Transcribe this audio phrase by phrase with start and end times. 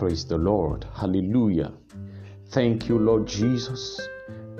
[0.00, 0.86] Praise the Lord.
[0.94, 1.74] Hallelujah.
[2.48, 4.00] Thank you, Lord Jesus.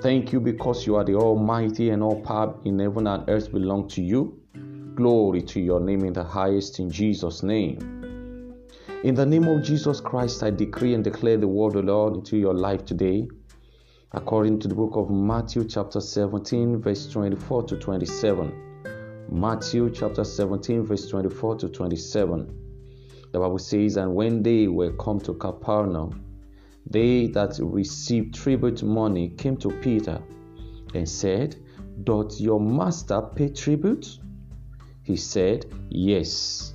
[0.03, 3.89] Thank you because you are the Almighty and all power in heaven and earth belong
[3.89, 4.39] to you.
[4.95, 7.79] Glory to your name in the highest in Jesus' name.
[9.03, 12.17] In the name of Jesus Christ, I decree and declare the word of the Lord
[12.17, 13.27] into your life today.
[14.13, 19.25] According to the book of Matthew, chapter 17, verse 24 to 27.
[19.31, 22.60] Matthew chapter 17, verse 24 to 27.
[23.33, 26.25] The Bible says, And when they were come to Capernaum,
[26.89, 30.21] they that received tribute money came to Peter
[30.95, 31.57] and said,
[32.03, 34.19] Doth your master pay tribute?
[35.03, 36.75] He said, Yes.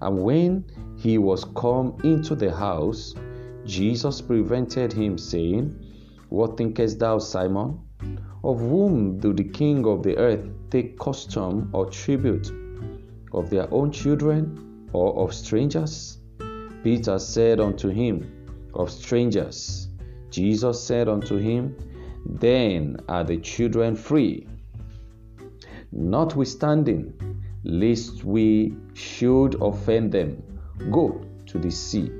[0.00, 0.64] And when
[0.96, 3.14] he was come into the house,
[3.64, 5.74] Jesus prevented him, saying,
[6.28, 7.80] What thinkest thou, Simon?
[8.44, 12.52] Of whom do the king of the earth take custom or tribute?
[13.32, 16.18] Of their own children or of strangers?
[16.82, 19.88] Peter said unto him, Of strangers.
[20.30, 21.76] Jesus said unto him,
[22.24, 24.46] Then are the children free.
[25.90, 27.14] Notwithstanding,
[27.64, 30.42] lest we should offend them,
[30.90, 32.10] go to the sea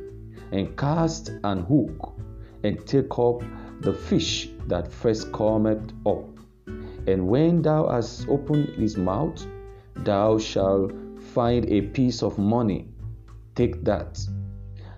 [0.52, 2.14] and cast an hook
[2.64, 3.42] and take up
[3.80, 6.26] the fish that first cometh up.
[7.06, 9.46] And when thou hast opened his mouth,
[9.96, 10.92] thou shalt
[11.38, 12.88] find a piece of money,
[13.54, 14.18] take that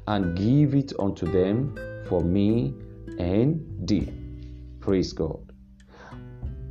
[0.07, 1.77] and give it unto them
[2.09, 2.73] for me
[3.19, 4.11] and thee.
[4.81, 5.53] Praise God.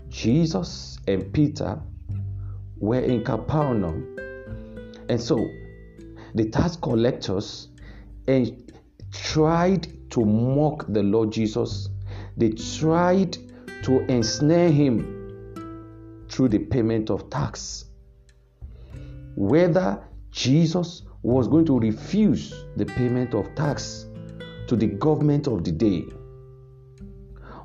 [0.07, 1.79] Jesus and Peter
[2.79, 4.17] were in Capernaum.
[5.07, 5.37] And so
[6.33, 7.67] the tax collectors
[8.27, 8.73] and
[9.11, 11.89] tried to mock the Lord Jesus.
[12.37, 13.37] They tried
[13.83, 17.85] to ensnare him through the payment of tax
[19.39, 24.05] whether Jesus was going to refuse the payment of tax
[24.67, 26.03] to the government of the day.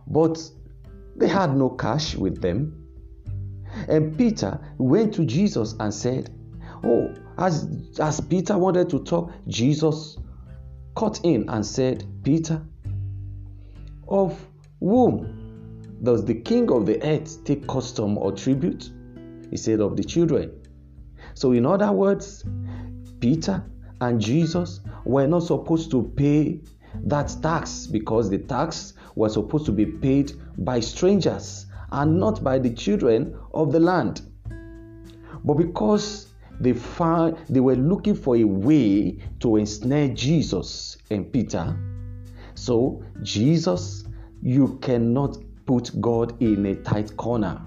[0.07, 0.41] But
[1.17, 2.87] they had no cash with them.
[3.89, 6.31] And Peter went to Jesus and said,
[6.85, 7.69] Oh, as,
[7.99, 10.17] as Peter wanted to talk, Jesus
[10.95, 12.63] cut in and said, Peter,
[14.07, 14.41] of
[14.79, 18.93] whom does the king of the earth take custom or tribute?
[19.51, 20.64] He said, Of the children.
[21.35, 22.45] So, in other words,
[23.21, 23.65] Peter
[24.01, 26.61] and Jesus were not supposed to pay
[27.05, 32.59] that tax because the tax was supposed to be paid by strangers and not by
[32.59, 34.23] the children of the land.
[35.45, 41.77] But because they found they were looking for a way to ensnare Jesus and Peter,
[42.55, 44.05] so Jesus,
[44.43, 47.61] you cannot put God in a tight corner.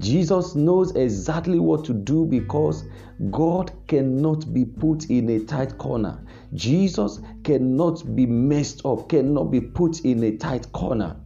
[0.00, 2.84] Jesus knows exactly what to do because
[3.30, 6.22] God cannot be put in a tight corner.
[6.54, 11.16] Jesus cannot be messed up, cannot be put in a tight corner.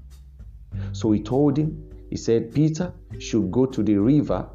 [0.92, 4.48] So he told him, he said, Peter should go to the river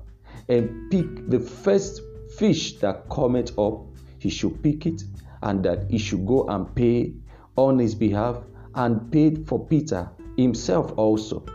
[0.47, 2.01] and pick the first
[2.37, 3.81] fish that cometh up.
[4.19, 5.03] He should pick it
[5.41, 7.13] and that he should go and pay
[7.57, 8.37] on his behalf
[8.75, 11.45] and paid for Peter himself also.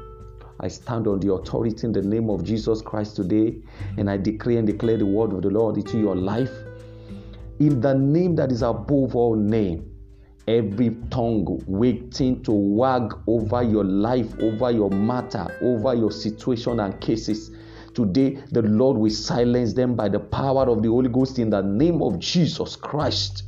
[0.62, 3.56] I stand on the authority in the name of Jesus Christ today,
[3.96, 6.52] and I decree and declare the word of the Lord into your life.
[7.60, 9.90] In the name that is above all name,
[10.46, 17.00] every tongue waiting to wag over your life, over your matter, over your situation and
[17.00, 17.50] cases.
[17.94, 21.62] Today, the Lord will silence them by the power of the Holy Ghost in the
[21.62, 23.44] name of Jesus Christ.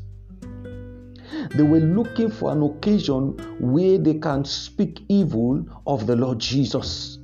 [1.54, 7.18] They were looking for an occasion where they can speak evil of the Lord Jesus.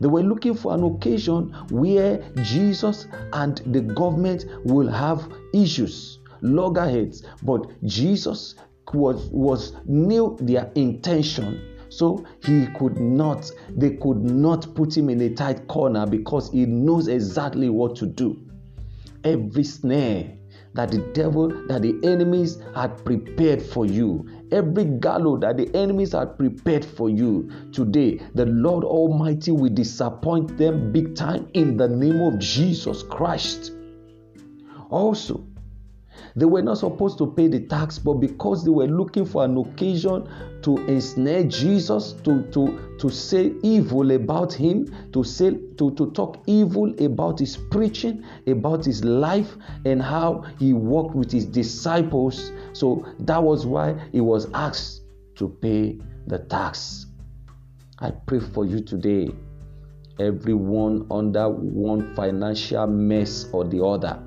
[0.00, 7.24] They were looking for an occasion where Jesus and the government will have issues, loggerheads,
[7.42, 8.54] but Jesus
[8.94, 15.20] was, was knew their intention so he could not they could not put him in
[15.22, 18.38] a tight corner because he knows exactly what to do
[19.24, 20.37] every snare
[20.74, 24.28] that the devil, that the enemies had prepared for you.
[24.52, 30.56] Every gallows that the enemies had prepared for you today, the Lord Almighty will disappoint
[30.56, 33.72] them big time in the name of Jesus Christ.
[34.90, 35.46] Also,
[36.38, 39.56] they were not supposed to pay the tax, but because they were looking for an
[39.56, 40.28] occasion
[40.62, 46.42] to ensnare Jesus, to, to, to say evil about him, to say to, to talk
[46.46, 52.52] evil about his preaching, about his life, and how he walked with his disciples.
[52.72, 55.02] So that was why he was asked
[55.36, 57.06] to pay the tax.
[57.98, 59.30] I pray for you today.
[60.20, 64.22] Everyone under one financial mess or the other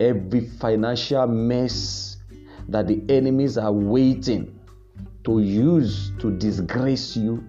[0.00, 2.16] every financial mess
[2.68, 4.58] that the enemies are waiting
[5.24, 7.44] to use to disgrace you,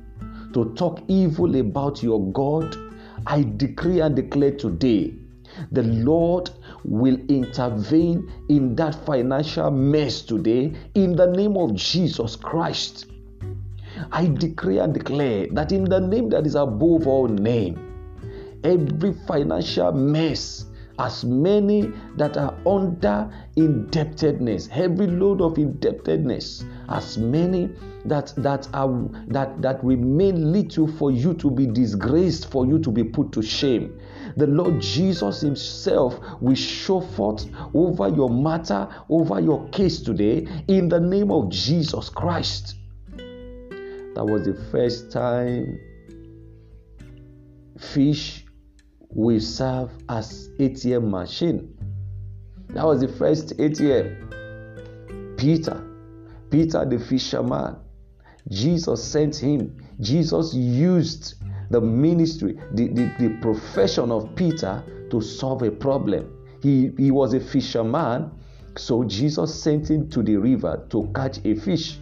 [0.53, 2.75] to talk evil about your God,
[3.27, 5.13] I decree and declare today
[5.71, 6.49] the Lord
[6.83, 13.07] will intervene in that financial mess today in the name of Jesus Christ.
[14.11, 19.91] I decree and declare that in the name that is above all name, every financial
[19.91, 20.65] mess,
[20.99, 27.69] as many that are under indebtedness, heavy load of indebtedness, as many
[28.05, 32.91] that that are that that remain little for you to be disgraced, for you to
[32.91, 33.97] be put to shame.
[34.35, 40.89] The Lord Jesus Himself will show forth over your matter, over your case today, in
[40.89, 42.75] the name of Jesus Christ.
[44.15, 45.79] That was the first time
[47.77, 48.45] fish
[49.09, 51.75] will serve as ATM machine.
[52.69, 55.37] That was the first ATM.
[55.37, 55.83] Peter,
[56.51, 57.77] Peter the fisherman,
[58.49, 59.75] Jesus sent him.
[59.99, 61.35] Jesus used
[61.69, 66.35] the ministry, the, the, the profession of Peter to solve a problem.
[66.61, 68.31] He, he was a fisherman,
[68.75, 71.97] so Jesus sent him to the river to catch a fish.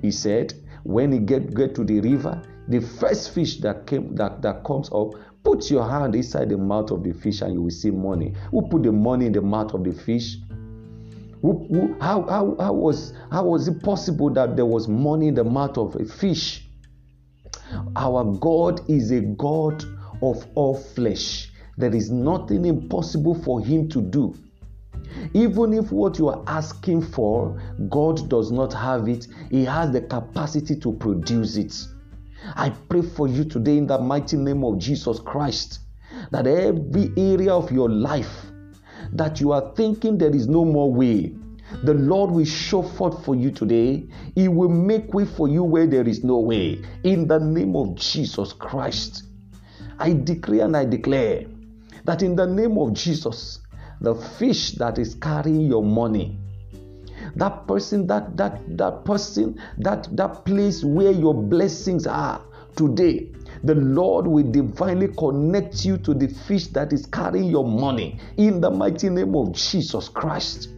[0.00, 0.54] He said,
[0.84, 4.88] when he get, get to the river, the first fish that came that, that comes
[4.92, 8.34] up, put your hand inside the mouth of the fish and you will see money.
[8.50, 10.36] Who put the money in the mouth of the fish?
[11.42, 15.34] Who, who, how, how, how, was, how was it possible that there was money in
[15.34, 16.64] the mouth of a fish?
[17.96, 19.84] Our God is a God
[20.22, 21.50] of all flesh.
[21.76, 24.34] There is nothing impossible for Him to do.
[25.34, 30.02] Even if what you are asking for, God does not have it, He has the
[30.02, 31.74] capacity to produce it.
[32.56, 35.80] I pray for you today in the mighty name of Jesus Christ
[36.30, 38.46] that every area of your life
[39.12, 41.34] that you are thinking there is no more way,
[41.84, 44.04] the Lord will show forth for you today.
[44.34, 46.82] He will make way for you where there is no way.
[47.02, 49.24] In the name of Jesus Christ,
[49.98, 51.46] I decree and I declare
[52.04, 53.60] that in the name of Jesus,
[54.00, 56.38] the fish that is carrying your money,
[57.36, 62.42] that person, that that that person, that that place where your blessings are
[62.76, 63.30] today,
[63.64, 68.60] the Lord will divinely connect you to the fish that is carrying your money in
[68.60, 70.70] the mighty name of Jesus Christ.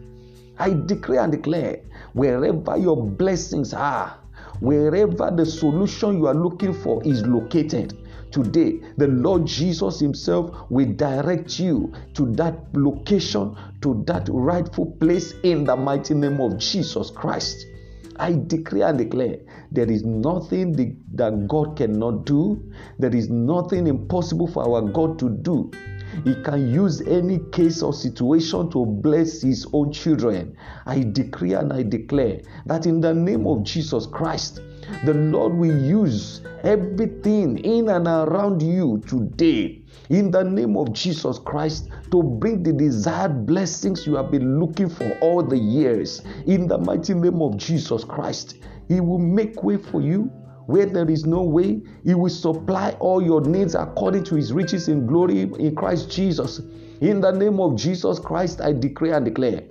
[0.59, 1.81] I declare and declare
[2.13, 4.17] wherever your blessings are,
[4.61, 7.99] wherever the solution you are looking for is located,
[8.35, 15.35] today the Lord Jesus Himself will direct you to that location, to that rightful place
[15.45, 17.65] in the mighty name of Jesus Christ.
[18.17, 19.39] I declare and declare
[19.71, 20.73] there is nothing
[21.15, 22.61] that God cannot do,
[22.99, 25.71] there is nothing impossible for our God to do.
[26.25, 30.57] He can use any case or situation to bless His own children.
[30.87, 34.61] I decree and I declare that in the name of Jesus Christ,
[35.05, 41.39] the Lord will use everything in and around you today in the name of Jesus
[41.39, 46.23] Christ to bring the desired blessings you have been looking for all the years.
[46.47, 48.57] In the mighty name of Jesus Christ,
[48.89, 50.31] He will make way for you
[50.67, 54.89] where there is no way, He will supply all your needs according to His riches
[54.89, 56.61] in glory in Christ Jesus.
[57.01, 59.63] In the name of Jesus Christ, I decree and declare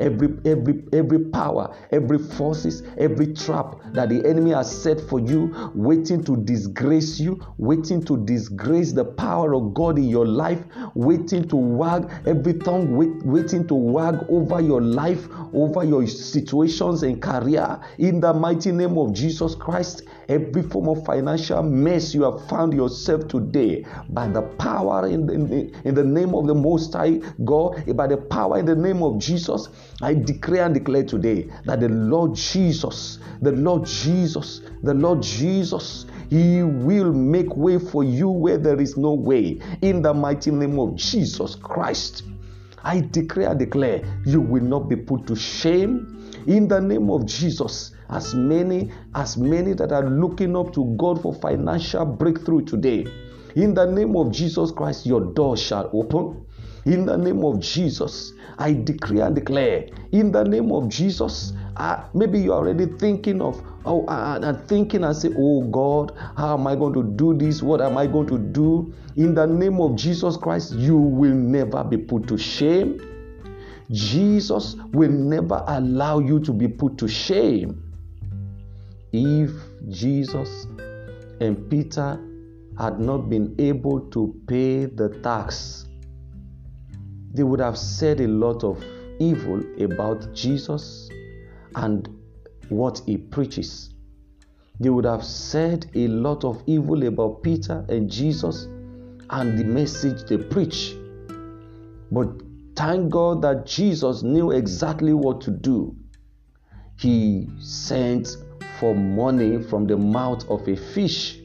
[0.00, 5.72] every every every power every forces every trap that the enemy has set for you
[5.74, 10.60] waiting to disgrace you waiting to disgrace the power of god in your life
[10.94, 17.02] waiting to wag every tongue wait, waiting to wag over your life over your situations
[17.02, 17.78] and career.
[17.98, 22.72] In the mighty name of jesus christ every form of financial mess you have found
[22.72, 26.92] yourself today by the power in the, in the, in the name of the most
[26.92, 29.68] high god by the power in the name of jesus
[30.00, 36.06] I declare and declare today that the Lord Jesus, the Lord Jesus, the Lord Jesus,
[36.28, 39.60] He will make way for you where there is no way.
[39.80, 42.24] In the mighty name of Jesus Christ.
[42.84, 47.26] I declare and declare you will not be put to shame in the name of
[47.26, 47.92] Jesus.
[48.10, 53.06] As many as many that are looking up to God for financial breakthrough today,
[53.54, 56.44] in the name of Jesus Christ, your door shall open.
[56.84, 59.88] In the name of Jesus, I decree and declare.
[60.10, 65.04] In the name of Jesus, uh, maybe you're already thinking of oh, uh, and thinking
[65.04, 67.62] and say, Oh God, how am I going to do this?
[67.62, 68.92] What am I going to do?
[69.16, 73.00] In the name of Jesus Christ, you will never be put to shame.
[73.90, 77.80] Jesus will never allow you to be put to shame.
[79.12, 79.50] If
[79.88, 80.66] Jesus
[81.40, 82.18] and Peter
[82.78, 85.86] had not been able to pay the tax
[87.34, 88.84] they would have said a lot of
[89.18, 91.08] evil about Jesus
[91.74, 92.08] and
[92.68, 93.90] what he preaches.
[94.80, 98.64] They would have said a lot of evil about Peter and Jesus
[99.30, 100.94] and the message they preach.
[102.10, 102.28] But
[102.76, 105.96] thank God that Jesus knew exactly what to do.
[106.98, 108.36] He sent
[108.78, 111.38] for money from the mouth of a fish.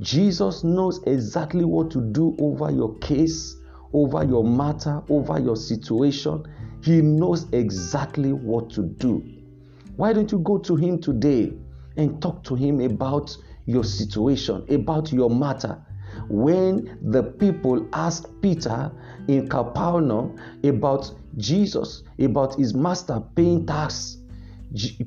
[0.00, 3.56] Jesus knows exactly what to do over your case,
[3.92, 6.44] over your matter, over your situation.
[6.82, 9.24] He knows exactly what to do.
[9.96, 11.52] Why don't you go to Him today
[11.96, 15.84] and talk to Him about your situation, about your matter?
[16.28, 18.92] When the people asked Peter
[19.28, 24.18] in Capernaum about Jesus, about his master paying tax,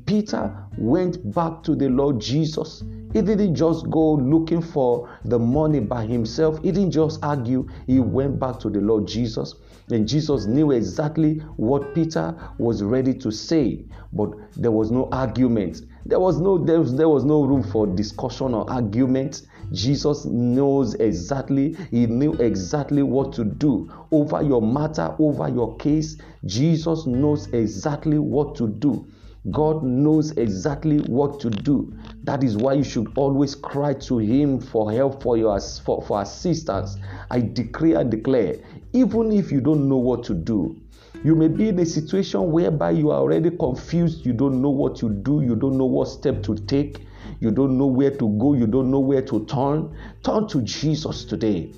[0.05, 2.83] Peter went back to the Lord Jesus.
[3.13, 6.61] He didn't just go looking for the money by himself.
[6.63, 7.67] He didn't just argue.
[7.85, 9.55] He went back to the Lord Jesus.
[9.89, 15.81] And Jesus knew exactly what Peter was ready to say, but there was no argument.
[16.05, 19.43] There was no there was, there was no room for discussion or argument.
[19.73, 26.17] Jesus knows exactly, he knew exactly what to do over your matter, over your case.
[26.45, 29.07] Jesus knows exactly what to do.
[29.49, 31.91] God knows exactly what to do.
[32.23, 36.21] That is why you should always cry to Him for help, for your for, for
[36.21, 36.97] assistance.
[37.31, 38.57] I decree and declare,
[38.93, 40.79] even if you don't know what to do,
[41.23, 44.95] you may be in a situation whereby you are already confused, you don't know what
[44.97, 46.99] to do, you don't know what step to take,
[47.39, 49.95] you don't know where to go, you don't know where to turn.
[50.23, 51.71] Turn to Jesus today.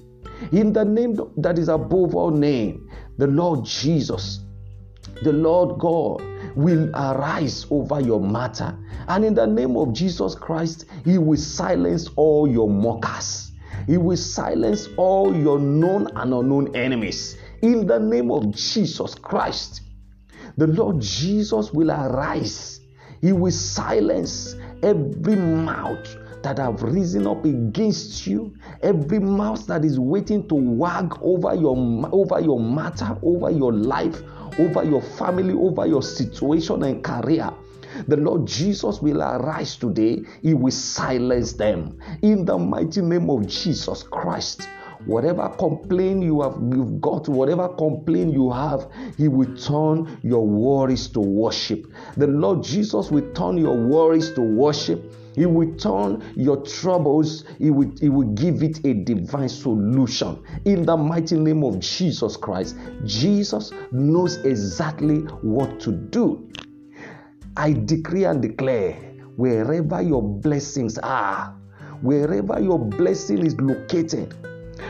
[0.52, 4.42] In the name that is above all name, the Lord Jesus,
[5.24, 6.22] the Lord God
[6.56, 8.78] will arise over your matter.
[9.08, 13.52] And in the name of Jesus Christ, He will silence all your mockers.
[13.88, 17.38] He will silence all your known and unknown enemies.
[17.62, 19.82] In the name of Jesus Christ,
[20.58, 22.80] the Lord Jesus will arise.
[23.22, 30.00] He will silence every mouth that have risen up against you, every mouth that is
[30.00, 31.76] waiting to wag over your
[32.12, 34.22] over your matter, over your life,
[34.60, 37.50] over your family, over your situation and career.
[38.08, 40.24] The Lord Jesus will arise today.
[40.42, 44.68] He will silence them in the mighty name of Jesus Christ.
[45.06, 51.08] Whatever complaint you have you've got, whatever complaint you have, He will turn your worries
[51.10, 51.86] to worship.
[52.18, 55.14] The Lord Jesus will turn your worries to worship.
[55.36, 60.44] He will turn your troubles, he will, he will give it a divine solution.
[60.66, 66.50] In the mighty name of Jesus Christ, Jesus knows exactly what to do.
[67.58, 68.94] I decree and declare
[69.36, 71.56] wherever your blessings are,
[72.02, 74.36] wherever your blessing is located,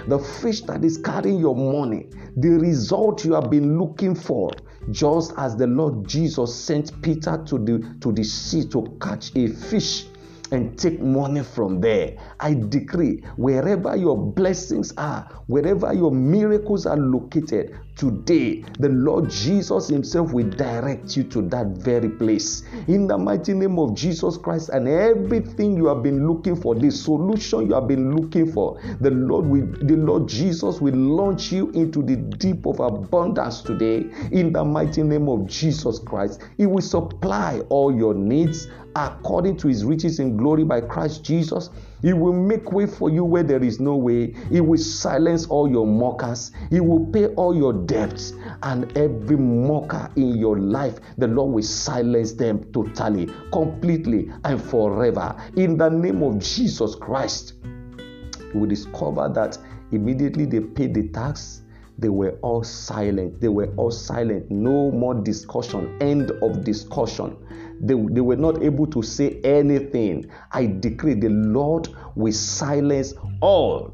[0.08, 2.08] the fish that is carrying your money,
[2.38, 4.52] the result you have been looking for,
[4.92, 9.48] just as the Lord Jesus sent Peter to the, to the sea to catch a
[9.48, 10.06] fish
[10.52, 12.16] and take money from there.
[12.40, 19.88] I decree wherever your blessings are, wherever your miracles are located, today the Lord Jesus
[19.88, 22.64] Himself will direct you to that very place.
[22.88, 26.92] In the mighty name of Jesus Christ, and everything you have been looking for, the
[26.92, 31.70] solution you have been looking for, the Lord will, the Lord Jesus will launch you
[31.72, 34.06] into the deep of abundance today.
[34.32, 39.68] In the mighty name of Jesus Christ, He will supply all your needs according to
[39.68, 41.70] his riches in glory by Christ Jesus.
[42.04, 44.34] He will make way for you where there is no way.
[44.52, 46.52] He will silence all your mockers.
[46.70, 48.34] He will pay all your debts.
[48.62, 55.34] And every mocker in your life, the Lord will silence them totally, completely, and forever.
[55.56, 59.58] In the name of Jesus Christ, you will discover that
[59.94, 61.64] immediately they paid the tax
[61.98, 63.40] they were all silent.
[63.40, 64.50] They were all silent.
[64.50, 65.96] No more discussion.
[66.02, 67.38] End of discussion.
[67.82, 70.30] They, they were not able to say anything.
[70.52, 73.94] I decree the Lord will silence all,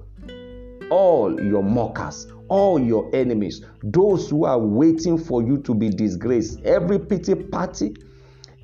[0.90, 6.62] all your mockers, all your enemies, those who are waiting for you to be disgraced.
[6.64, 7.96] Every pity party,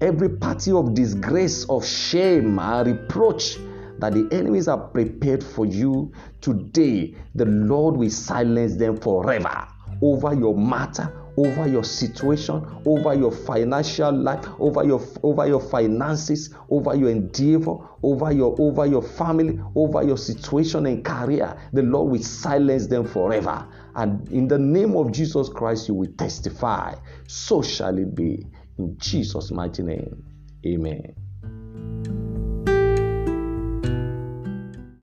[0.02, 3.58] every party of disgrace, of shame and reproach
[4.00, 9.68] that the enemies are prepared for you today, the Lord will silence them forever
[10.02, 16.54] over your matter, over your situation, over your financial life, over your over your finances,
[16.70, 21.58] over your endeavor, over your over your family, over your situation and career.
[21.74, 23.68] The Lord will silence them forever.
[23.96, 26.96] And in the name of Jesus Christ, you will testify.
[27.28, 28.46] So shall it be.
[28.78, 30.24] In Jesus' mighty name.
[30.66, 32.25] Amen.